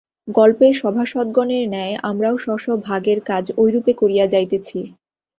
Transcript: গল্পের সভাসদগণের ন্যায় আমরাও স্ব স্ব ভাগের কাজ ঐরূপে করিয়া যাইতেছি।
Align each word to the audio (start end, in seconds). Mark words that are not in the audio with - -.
গল্পের 0.31 0.73
সভাসদগণের 0.73 1.65
ন্যায় 1.69 1.95
আমরাও 2.09 2.35
স্ব 2.37 2.49
স্ব 2.63 2.71
ভাগের 2.87 3.19
কাজ 3.29 3.45
ঐরূপে 3.57 3.93
করিয়া 4.01 4.25
যাইতেছি। 4.27 4.79